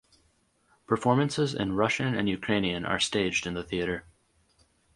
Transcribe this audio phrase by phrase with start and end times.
[0.87, 4.07] Performances in Russian and Ukrainian are staged in the theater.